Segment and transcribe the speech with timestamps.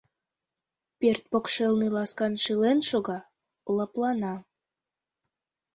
[0.99, 3.19] Пӧрт покшелне ласкан шӱлен шога,
[3.75, 4.35] лыплана.